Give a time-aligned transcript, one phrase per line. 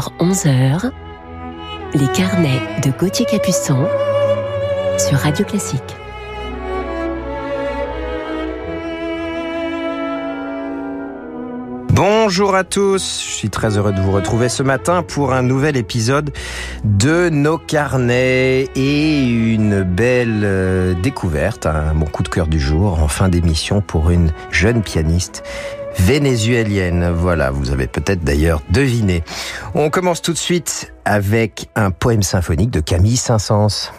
[0.00, 0.90] 10h-11h,
[1.94, 3.86] les carnets de Gauthier Capuçon
[4.98, 5.96] sur Radio Classique.
[11.90, 15.76] Bonjour à tous, je suis très heureux de vous retrouver ce matin pour un nouvel
[15.76, 16.30] épisode
[16.84, 23.02] de nos carnets et une belle euh, découverte, un mon coup de cœur du jour
[23.02, 25.42] en fin d'émission pour une jeune pianiste
[26.00, 27.10] vénézuélienne.
[27.10, 29.22] Voilà, vous avez peut-être d'ailleurs deviné.
[29.74, 33.92] On commence tout de suite avec un poème symphonique de Camille Saint-Saëns.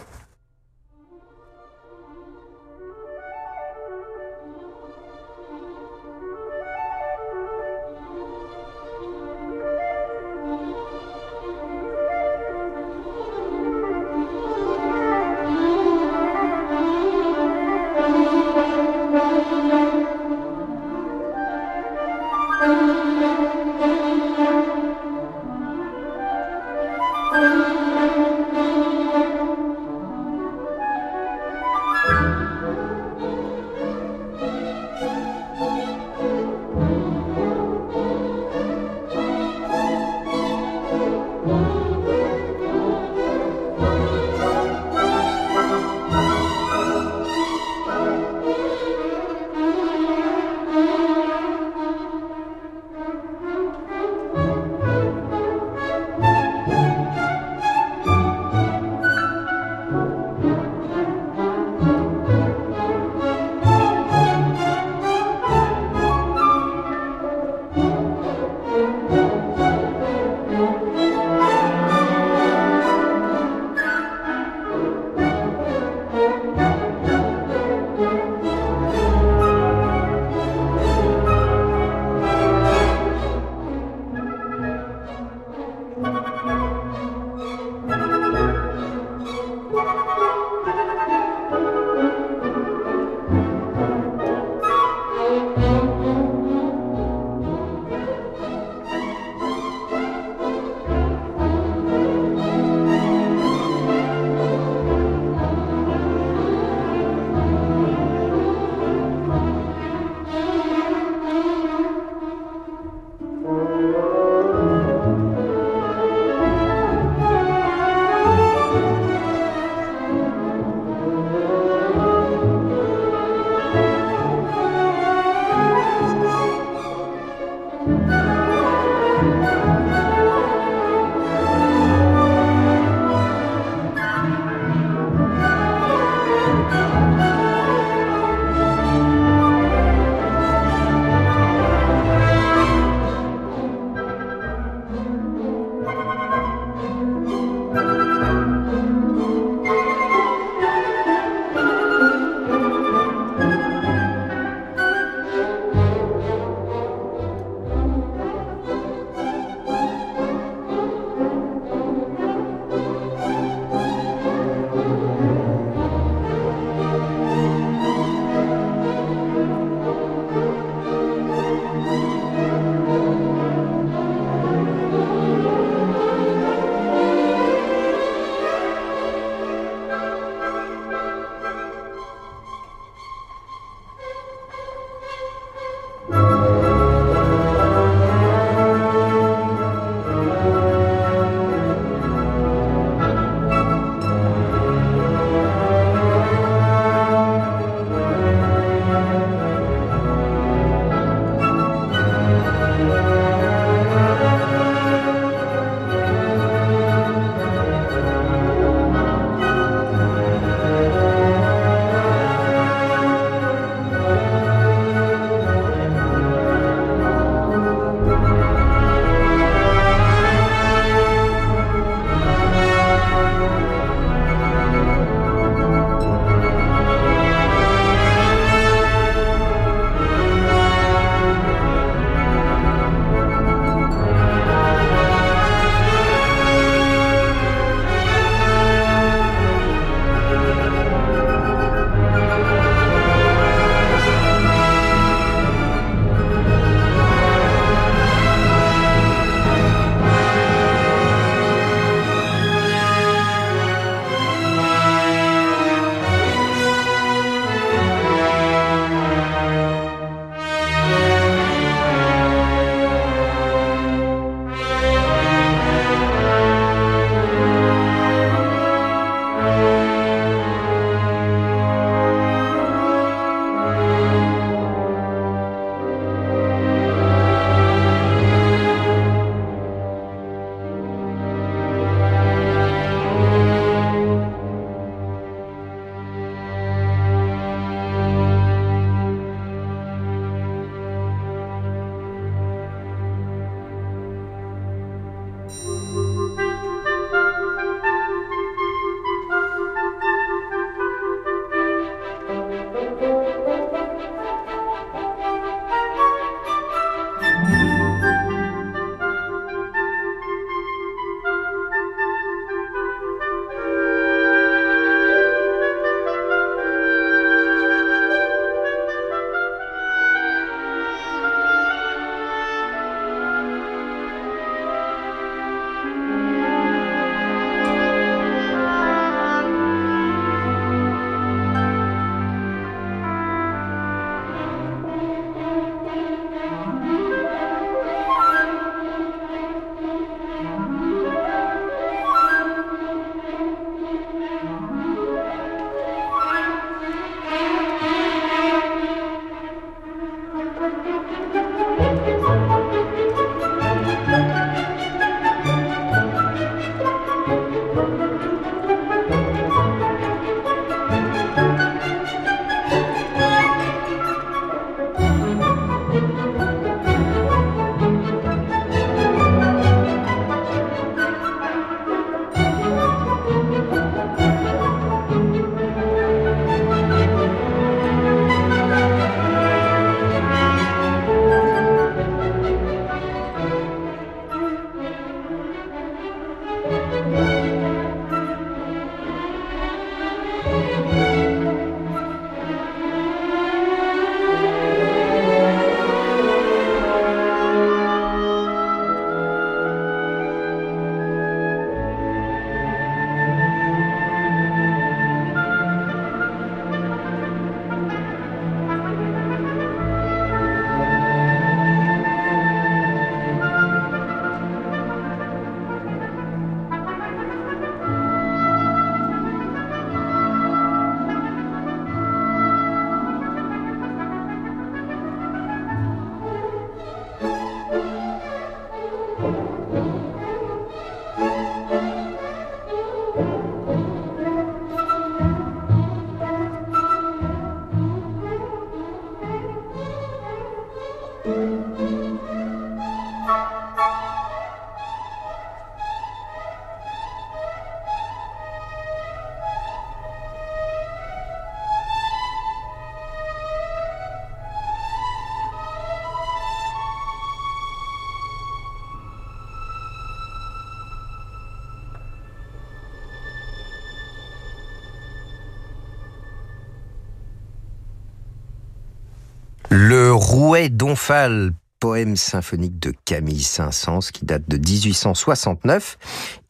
[470.21, 475.97] Le Rouet d'Omphale, poème symphonique de Camille Saint-Saëns qui date de 1869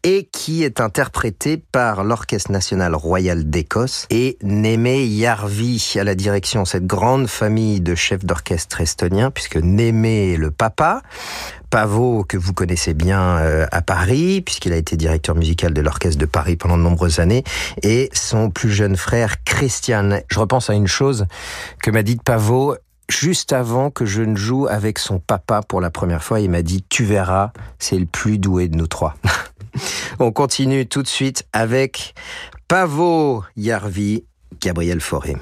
[0.04, 6.66] et qui est interprété par l'Orchestre national royal d'Écosse et Némé Yarvi à la direction.
[6.66, 11.02] Cette grande famille de chefs d'orchestre estoniens, puisque Némé est le papa,
[11.70, 16.20] Pavot, que vous connaissez bien euh, à Paris, puisqu'il a été directeur musical de l'Orchestre
[16.20, 17.46] de Paris pendant de nombreuses années,
[17.84, 20.20] et son plus jeune frère, Christian.
[20.30, 21.26] Je repense à une chose
[21.82, 22.76] que m'a dit Pavot
[23.12, 26.40] juste avant que je ne joue avec son papa pour la première fois.
[26.40, 29.16] Il m'a dit, tu verras, c'est le plus doué de nous trois.
[30.20, 32.14] On continue tout de suite avec
[32.68, 34.24] Pavo Yarvi,
[34.62, 35.36] Gabriel Fauré.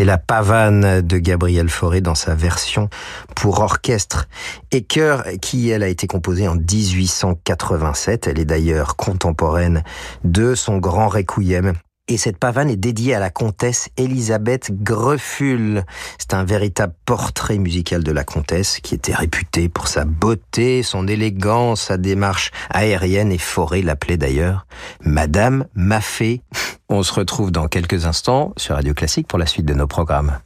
[0.00, 2.88] C'était la pavane de Gabriel Fauré dans sa version
[3.36, 4.28] pour orchestre
[4.72, 8.26] et chœur qui, elle, a été composée en 1887.
[8.26, 9.84] Elle est d'ailleurs contemporaine
[10.24, 11.74] de son grand requiem
[12.10, 15.84] et cette pavane est dédiée à la comtesse Elisabeth Grefful.
[16.18, 21.06] C'est un véritable portrait musical de la comtesse qui était réputée pour sa beauté, son
[21.06, 24.66] élégance, sa démarche aérienne et forêt l'appelait d'ailleurs
[25.04, 26.42] Madame Maffei.
[26.88, 30.38] On se retrouve dans quelques instants sur Radio Classique pour la suite de nos programmes.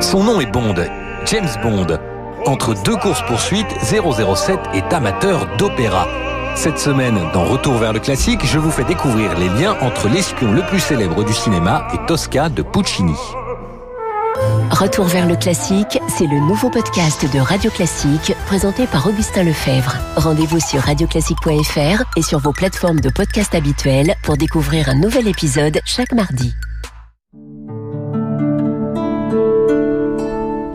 [0.00, 0.76] Son nom est Bond,
[1.26, 1.98] James Bond.
[2.46, 6.06] Entre deux courses-poursuites, 007 est amateur d'opéra.
[6.62, 10.52] Cette semaine, dans Retour vers le classique, je vous fais découvrir les liens entre l'espion
[10.52, 13.14] le plus célèbre du cinéma et Tosca de Puccini.
[14.70, 19.96] Retour vers le classique, c'est le nouveau podcast de Radio Classique présenté par Augustin Lefebvre.
[20.16, 25.80] Rendez-vous sur radioclassique.fr et sur vos plateformes de podcast habituelles pour découvrir un nouvel épisode
[25.86, 26.54] chaque mardi.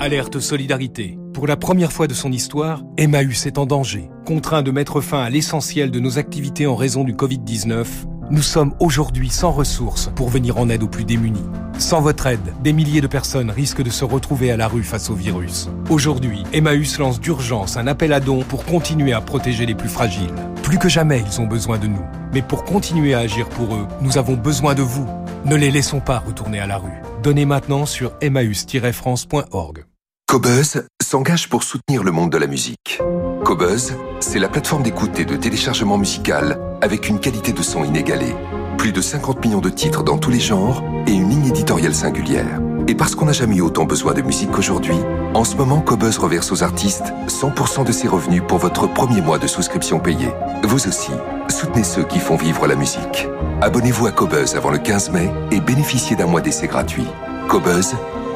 [0.05, 1.17] Alerte solidarité.
[1.33, 4.11] Pour la première fois de son histoire, Emmaüs est en danger.
[4.23, 7.87] Contraint de mettre fin à l'essentiel de nos activités en raison du Covid-19,
[8.29, 11.49] nous sommes aujourd'hui sans ressources pour venir en aide aux plus démunis.
[11.79, 15.09] Sans votre aide, des milliers de personnes risquent de se retrouver à la rue face
[15.09, 15.69] au virus.
[15.89, 20.35] Aujourd'hui, Emmaüs lance d'urgence un appel à dons pour continuer à protéger les plus fragiles.
[20.61, 22.05] Plus que jamais, ils ont besoin de nous.
[22.31, 25.07] Mais pour continuer à agir pour eux, nous avons besoin de vous.
[25.45, 27.01] Ne les laissons pas retourner à la rue.
[27.23, 29.85] Donnez maintenant sur emmaüs-france.org.
[30.27, 32.99] Cobuzz s'engage pour soutenir le monde de la musique.
[33.43, 38.35] Cobuzz, c'est la plateforme d'écoute et de téléchargement musical avec une qualité de son inégalée.
[38.79, 42.59] Plus de 50 millions de titres dans tous les genres et une ligne éditoriale singulière.
[42.87, 44.97] Et parce qu'on n'a jamais eu autant besoin de musique qu'aujourd'hui,
[45.35, 49.37] en ce moment, Cobuzz reverse aux artistes 100% de ses revenus pour votre premier mois
[49.37, 50.31] de souscription payée.
[50.63, 51.11] Vous aussi,
[51.49, 53.27] soutenez ceux qui font vivre la musique.
[53.61, 57.05] Abonnez-vous à Cobuzz avant le 15 mai et bénéficiez d'un mois d'essai gratuit.
[57.47, 57.95] Cobuzz,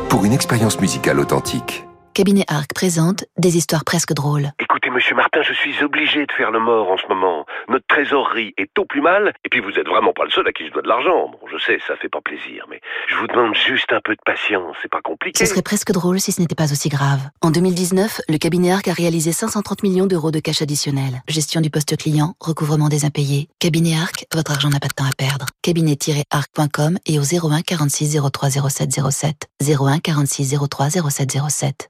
[0.10, 1.89] pour une expérience musicale authentique.
[2.20, 4.52] Cabinet Arc présente des histoires presque drôles.
[4.60, 7.46] Écoutez, monsieur Martin, je suis obligé de faire le mort en ce moment.
[7.70, 10.52] Notre trésorerie est au plus mal, et puis vous êtes vraiment pas le seul à
[10.52, 11.30] qui je dois de l'argent.
[11.30, 14.22] Bon, je sais, ça fait pas plaisir, mais je vous demande juste un peu de
[14.26, 15.40] patience, c'est pas compliqué.
[15.40, 17.22] Ce serait presque drôle si ce n'était pas aussi grave.
[17.40, 21.22] En 2019, le cabinet Arc a réalisé 530 millions d'euros de cash additionnel.
[21.30, 23.48] Gestion du poste client, recouvrement des impayés.
[23.60, 25.46] Cabinet Arc, votre argent n'a pas de temps à perdre.
[25.62, 29.48] Cabinet-arc.com et au 01 46 03 07 07.
[29.62, 31.90] 01 46 03 07 07.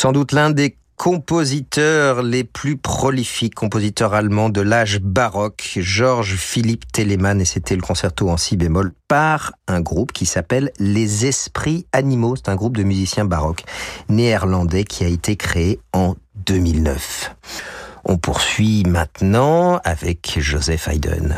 [0.00, 6.90] Sans doute l'un des compositeurs les plus prolifiques, compositeurs allemands de l'âge baroque, Georges Philippe
[6.90, 11.86] Telemann, et c'était le concerto en si bémol, par un groupe qui s'appelle Les Esprits
[11.92, 12.34] Animaux.
[12.36, 13.64] C'est un groupe de musiciens baroques
[14.08, 16.14] néerlandais qui a été créé en
[16.46, 17.36] 2009.
[18.06, 21.34] On poursuit maintenant avec Joseph Haydn.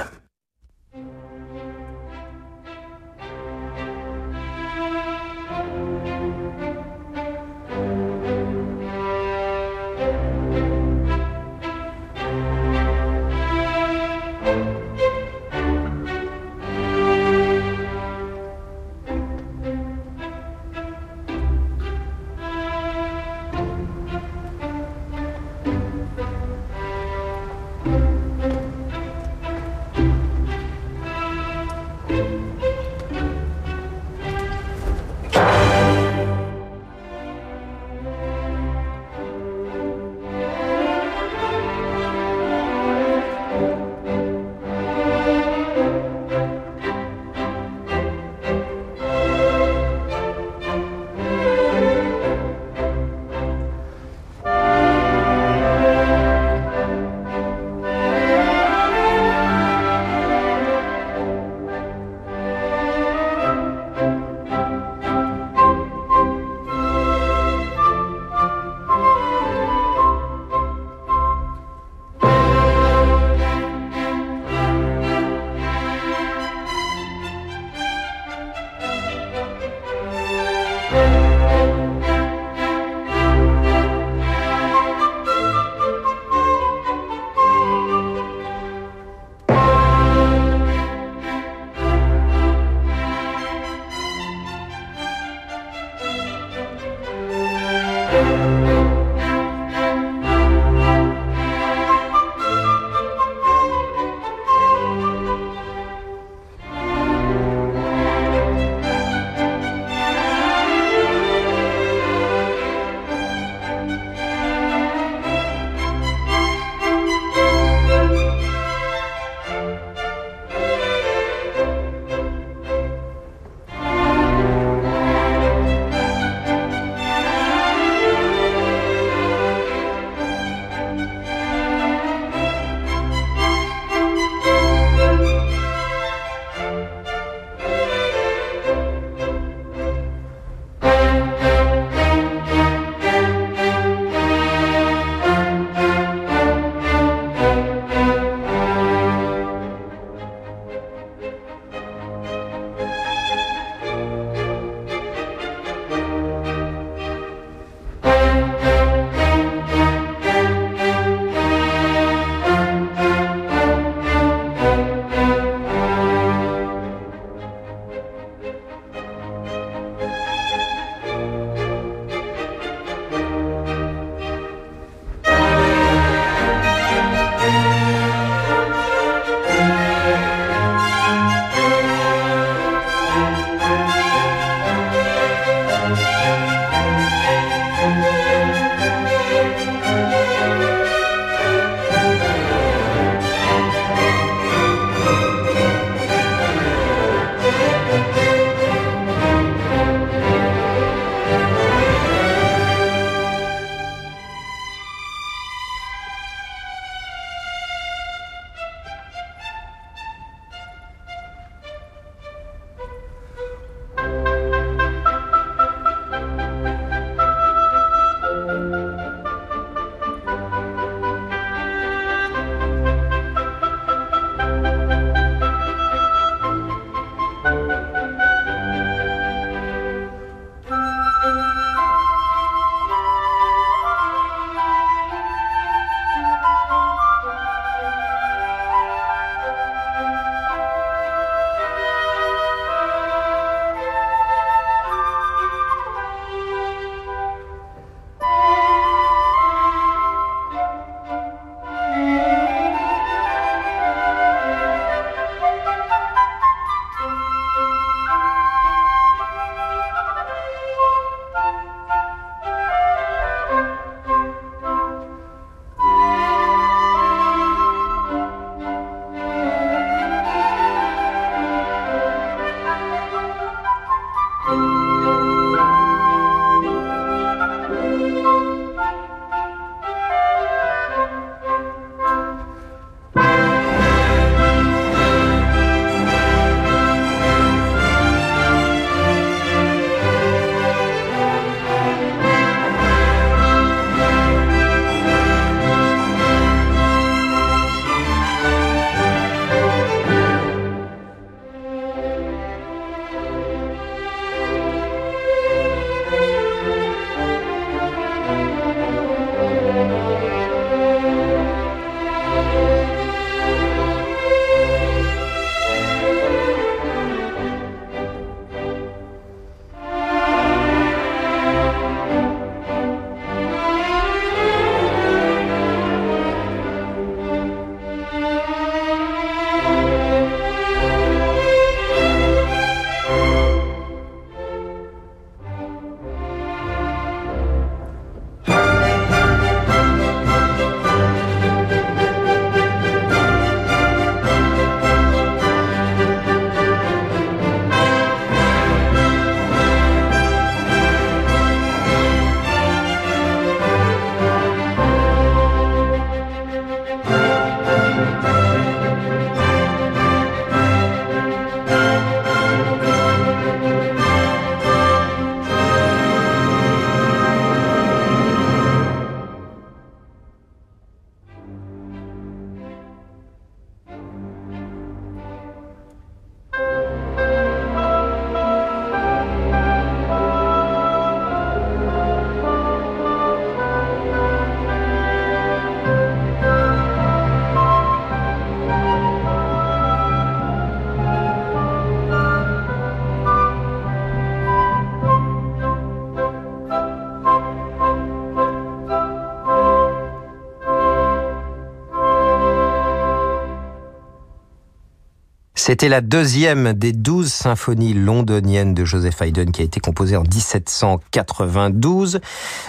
[405.72, 410.22] C'était la deuxième des douze symphonies londoniennes de Joseph Haydn qui a été composée en
[410.22, 412.20] 1792.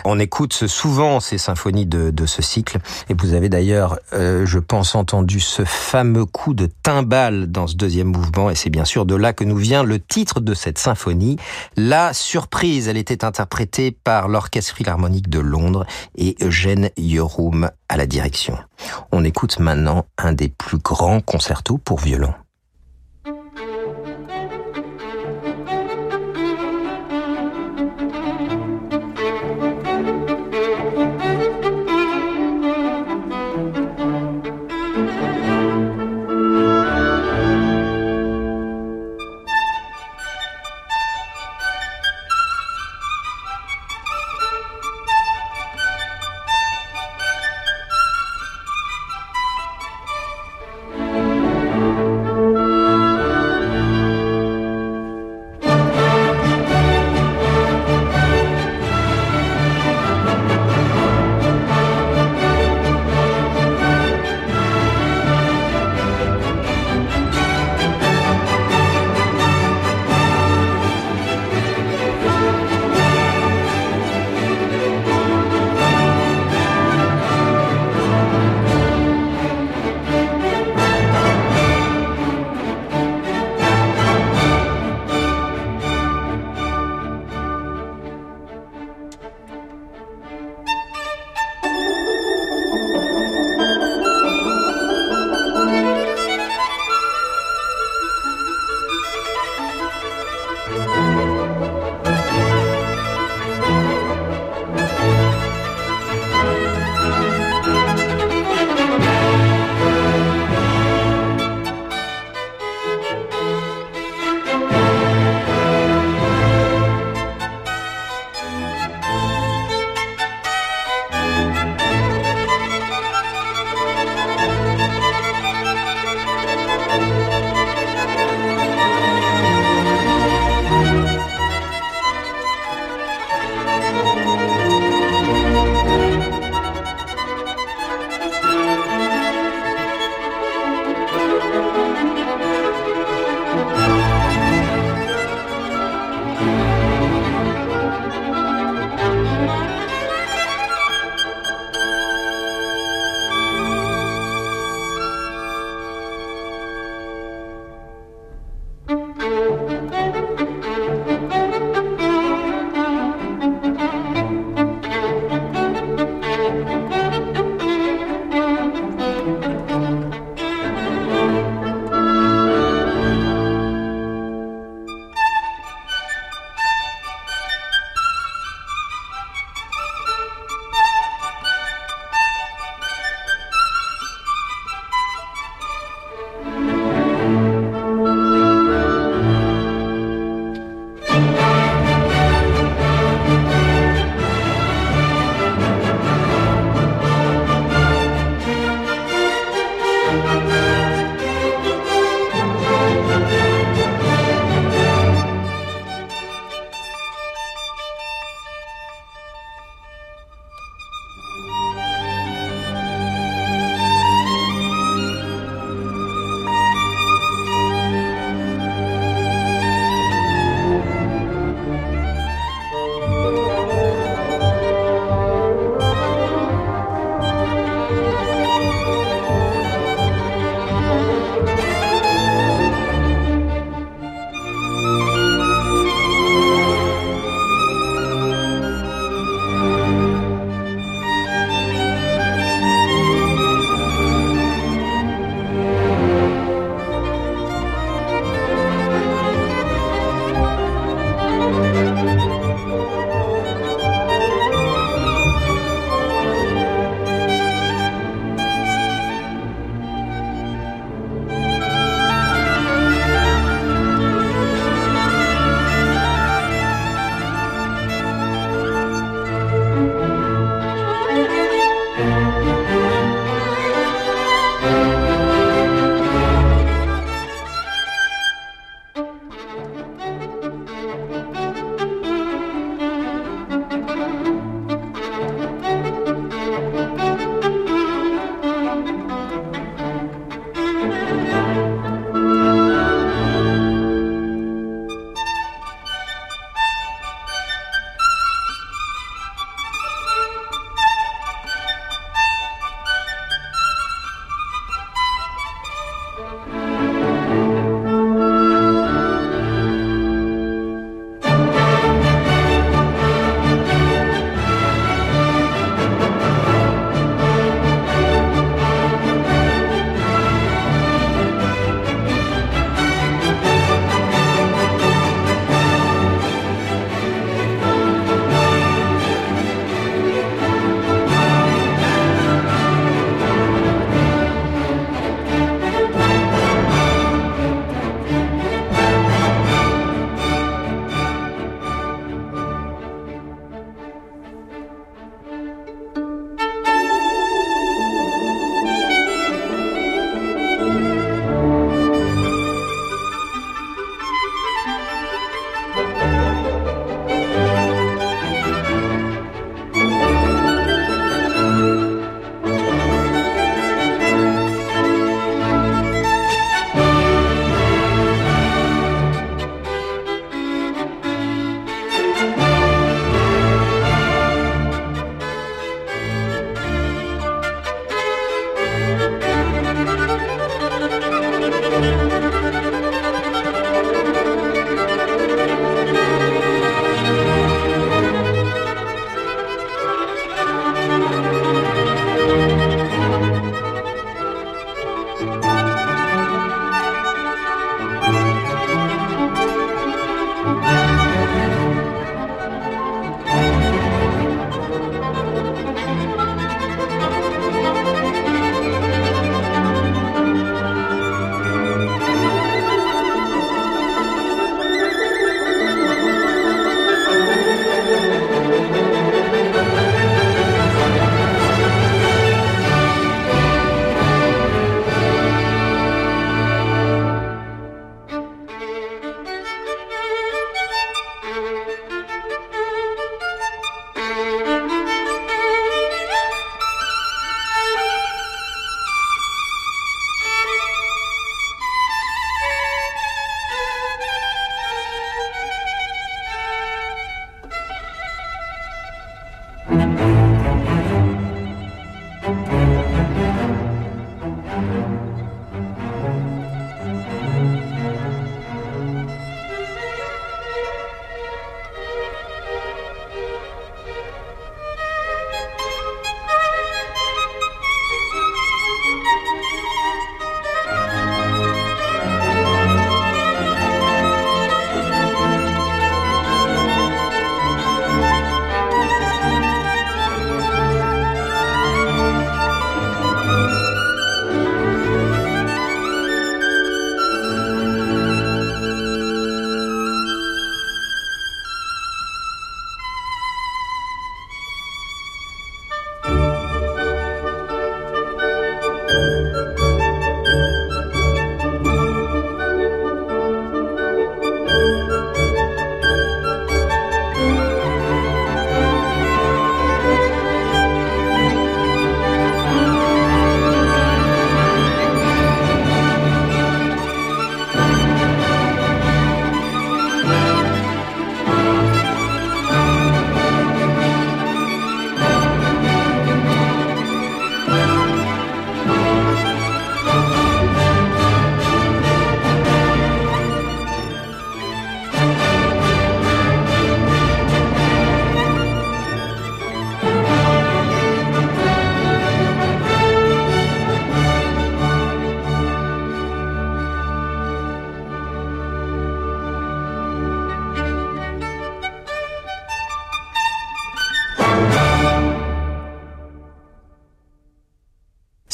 [0.05, 2.77] On écoute souvent ces symphonies de, ce cycle
[3.09, 7.75] et vous avez d'ailleurs, euh, je pense, entendu ce fameux coup de timbale dans ce
[7.75, 10.77] deuxième mouvement et c'est bien sûr de là que nous vient le titre de cette
[10.77, 11.35] symphonie.
[11.75, 15.85] La surprise, elle était interprétée par l'Orchestre Philharmonique de Londres
[16.15, 18.57] et Eugène Yeroum à la direction.
[19.11, 22.33] On écoute maintenant un des plus grands concertos pour violon.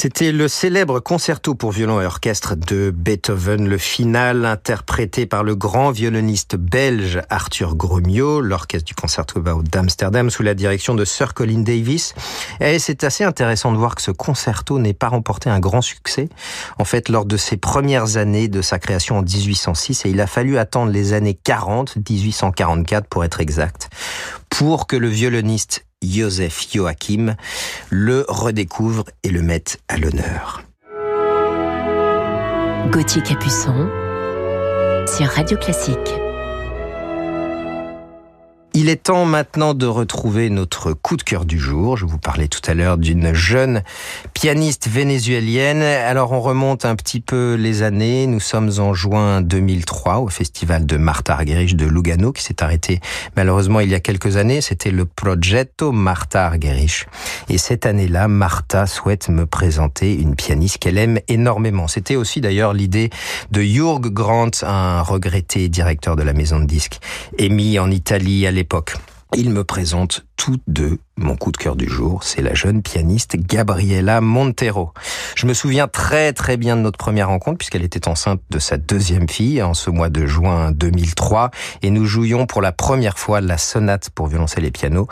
[0.02, 5.58] C'était le célèbre concerto pour violon et orchestre de Beethoven, le final interprété par le
[5.58, 11.64] grand violoniste belge Arthur Gromio, l'orchestre du Concertgebouw d'Amsterdam sous la direction de Sir Colin
[11.64, 12.14] Davis.
[12.62, 16.30] Et c'est assez intéressant de voir que ce concerto n'est pas remporté un grand succès.
[16.78, 20.28] En fait, lors de ses premières années de sa création en 1806, et il a
[20.28, 23.90] fallu attendre les années 40, 1844 pour être exact,
[24.50, 27.36] pour que le violoniste Joseph Joachim,
[27.90, 30.64] le redécouvre et le met à l'honneur.
[32.92, 33.90] Gauthier Capuçon
[35.08, 36.29] sur Radio Classique.
[38.82, 41.98] Il est temps maintenant de retrouver notre coup de cœur du jour.
[41.98, 43.84] Je vous parlais tout à l'heure d'une jeune
[44.34, 45.82] pianiste vénézuélienne.
[45.82, 48.26] Alors on remonte un petit peu les années.
[48.26, 53.02] Nous sommes en juin 2003 au festival de Martha Argerich de Lugano qui s'est arrêté
[53.36, 54.62] malheureusement il y a quelques années.
[54.62, 57.06] C'était le Progetto Martha Argerich.
[57.50, 61.90] Et cette année-là, Martha souhaite me présenter une pianiste qu'elle aime énormément.
[61.90, 63.10] C'était aussi d'ailleurs l'idée
[63.52, 67.02] de Jurg Grant, un regretté directeur de la maison de disques,
[67.38, 68.69] émis en Italie à l'époque.
[69.36, 73.36] Il me présente toutes deux mon coup de cœur du jour, c'est la jeune pianiste
[73.36, 74.94] Gabriela Montero.
[75.36, 78.78] Je me souviens très très bien de notre première rencontre puisqu'elle était enceinte de sa
[78.78, 83.42] deuxième fille en ce mois de juin 2003 et nous jouions pour la première fois
[83.42, 85.08] la sonate pour violoncelle et piano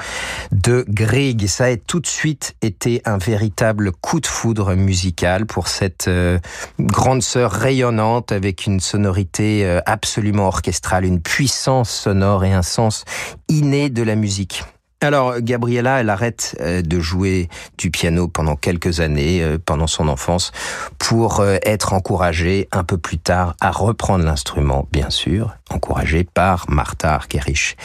[0.53, 1.45] de Grieg.
[1.47, 6.39] Ça a tout de suite été un véritable coup de foudre musical pour cette euh,
[6.79, 13.03] grande sœur rayonnante avec une sonorité euh, absolument orchestrale, une puissance sonore et un sens
[13.49, 14.63] inné de la musique.
[14.99, 20.07] Alors, Gabriella, elle arrête euh, de jouer du piano pendant quelques années, euh, pendant son
[20.07, 20.51] enfance,
[20.97, 26.65] pour euh, être encouragée un peu plus tard à reprendre l'instrument, bien sûr, encouragée par
[26.67, 27.77] Martha Argerich.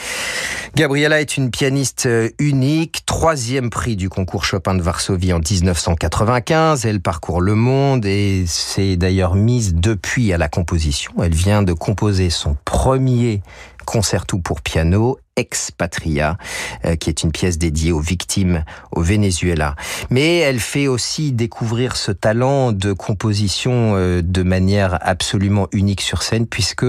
[0.73, 2.09] Gabriella est une pianiste
[2.39, 6.83] unique, troisième prix du concours Chopin de Varsovie en 1995.
[6.87, 11.11] Elle parcourt le monde et s'est d'ailleurs mise depuis à la composition.
[11.21, 13.43] Elle vient de composer son premier
[13.85, 16.37] concerto pour piano Expatria,
[16.85, 19.75] euh, qui est une pièce dédiée aux victimes au Venezuela.
[20.09, 26.23] Mais elle fait aussi découvrir ce talent de composition euh, de manière absolument unique sur
[26.23, 26.85] scène, puisque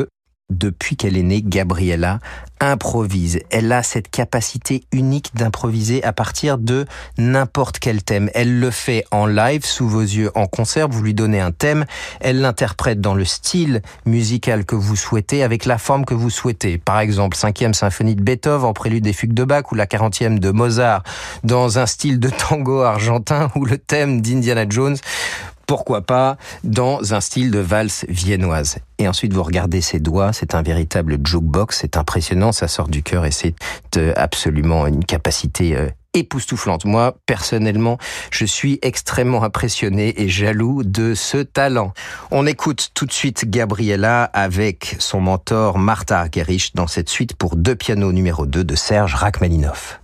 [0.51, 2.19] depuis qu'elle est née, Gabriella
[2.61, 3.41] improvise.
[3.51, 6.87] Elle a cette capacité unique d'improviser à partir de
[7.19, 8.31] n'importe quel thème.
[8.35, 10.89] Elle le fait en live, sous vos yeux, en concert.
[10.89, 11.85] Vous lui donnez un thème.
[12.21, 16.79] Elle l'interprète dans le style musical que vous souhaitez, avec la forme que vous souhaitez.
[16.79, 20.39] Par exemple, cinquième symphonie de Beethoven en prélude des fugues de Bach ou la quarantième
[20.39, 21.03] de Mozart
[21.43, 24.97] dans un style de tango argentin ou le thème d'Indiana Jones
[25.67, 28.77] pourquoi pas dans un style de valse viennoise.
[28.99, 33.03] Et ensuite, vous regardez ses doigts, c'est un véritable jukebox, c'est impressionnant, ça sort du
[33.03, 33.55] cœur et c'est
[33.97, 36.85] euh, absolument une capacité euh, époustouflante.
[36.85, 37.99] Moi, personnellement,
[38.31, 41.93] je suis extrêmement impressionné et jaloux de ce talent.
[42.31, 47.57] On écoute tout de suite Gabriella avec son mentor Martha Argerich dans cette suite pour
[47.57, 50.01] deux pianos numéro 2 de Serge Rachmaninoff.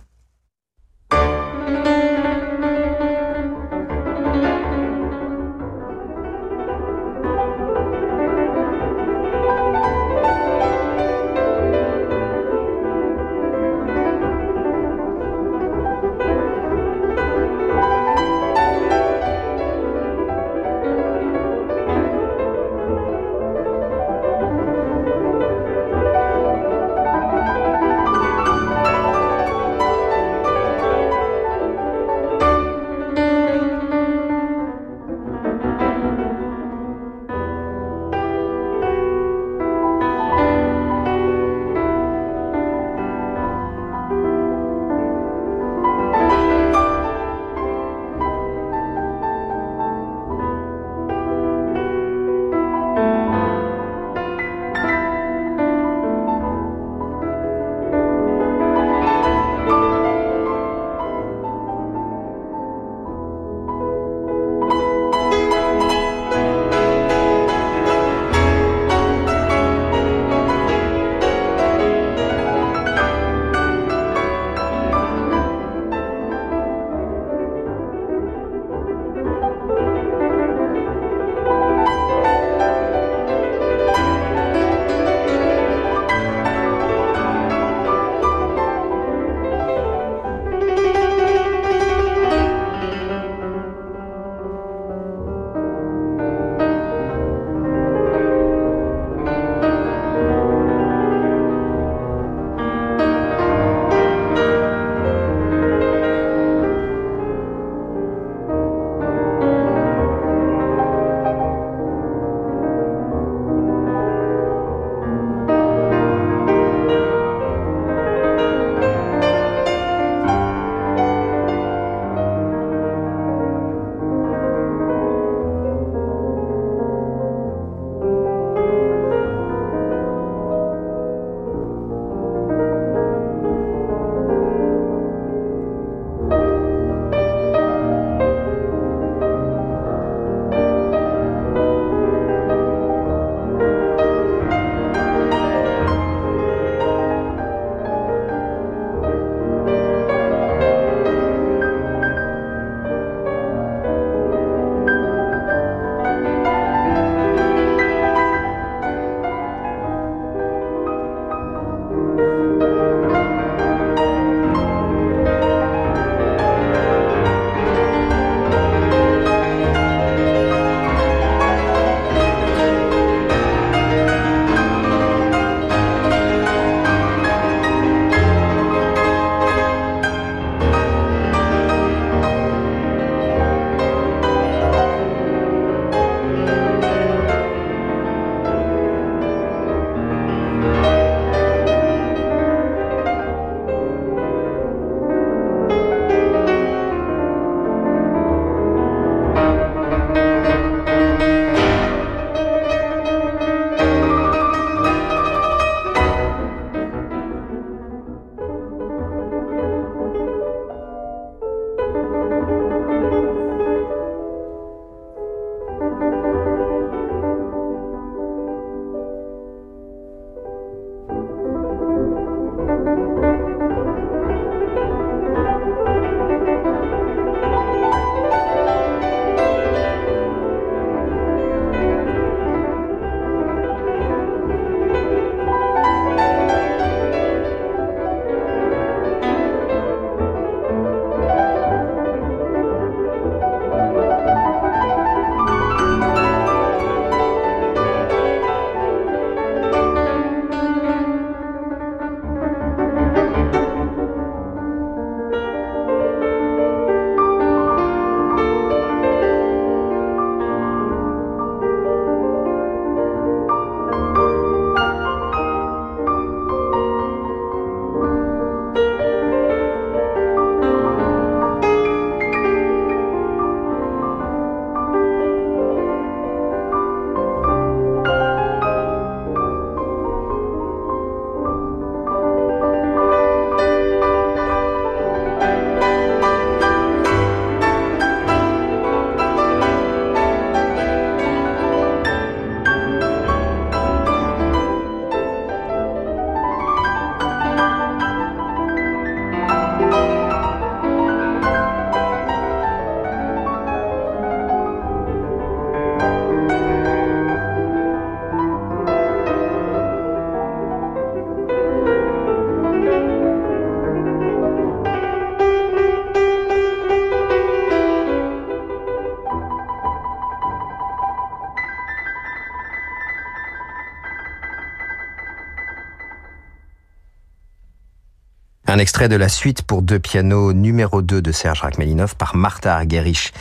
[328.81, 333.31] Extrait de la suite pour deux pianos numéro 2 de Serge Rachmaninoff par Martha Argerich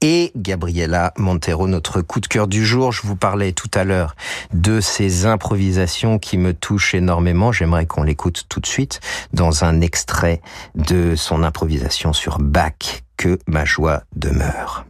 [0.00, 2.92] et Gabriela Montero, notre coup de cœur du jour.
[2.92, 4.14] Je vous parlais tout à l'heure
[4.52, 7.50] de ces improvisations qui me touchent énormément.
[7.50, 9.00] J'aimerais qu'on l'écoute tout de suite
[9.32, 10.40] dans un extrait
[10.76, 14.86] de son improvisation sur Bach, que ma joie demeure.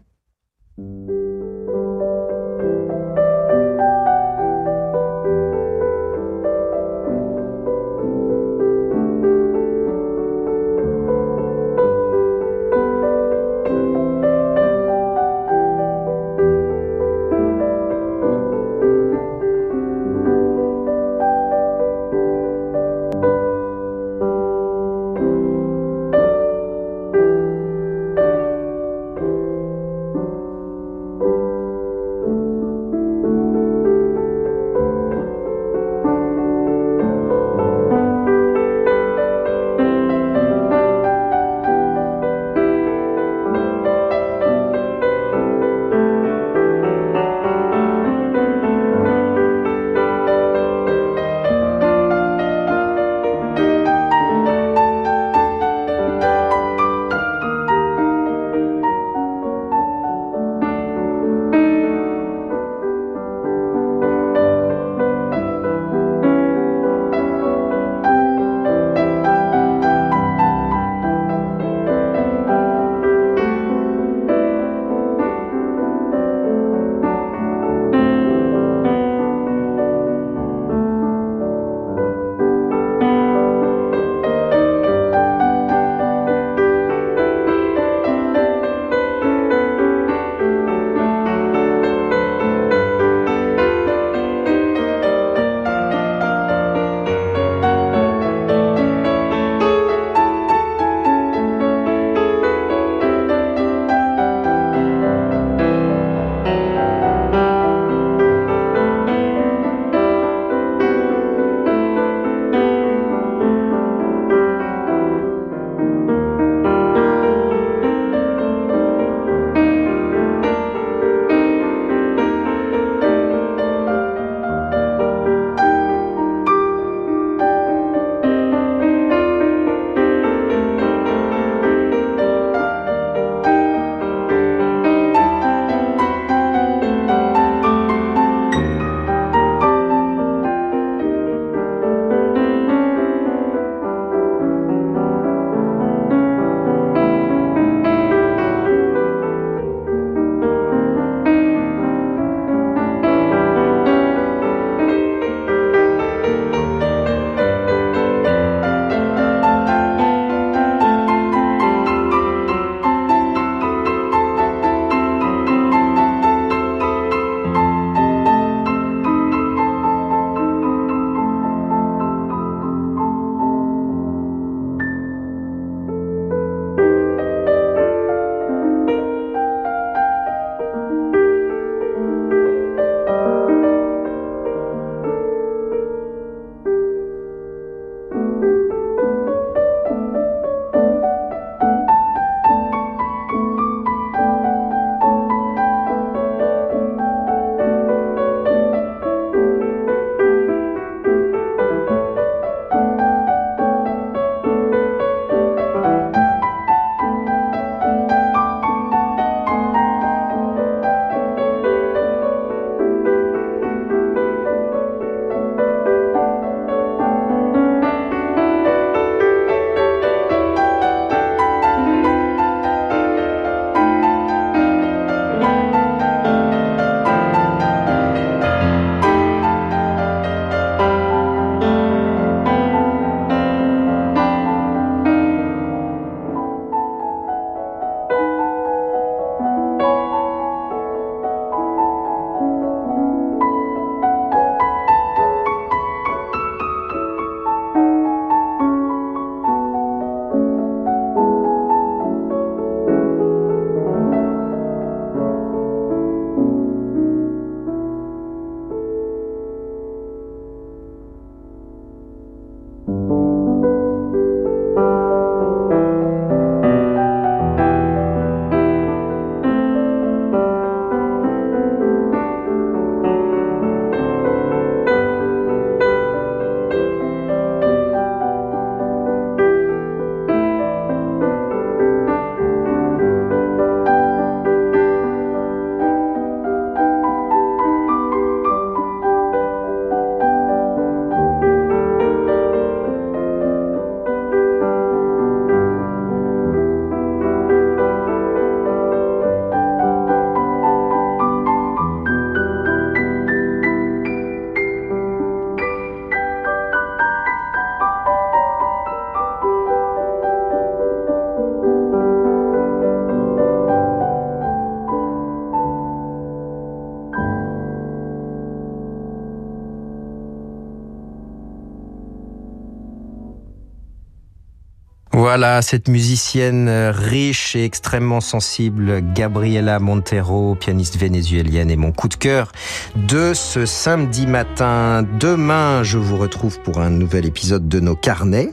[325.45, 332.15] Voilà, cette musicienne riche et extrêmement sensible, Gabriela Montero, pianiste vénézuélienne, et mon coup de
[332.15, 332.51] cœur
[332.97, 335.07] de ce samedi matin.
[335.21, 338.53] Demain, je vous retrouve pour un nouvel épisode de nos carnets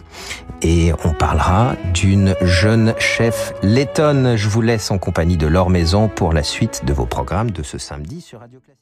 [0.64, 4.36] et on parlera d'une jeune chef lettonne.
[4.36, 7.64] Je vous laisse en compagnie de Laure Maison pour la suite de vos programmes de
[7.64, 8.81] ce samedi sur Radio Classique.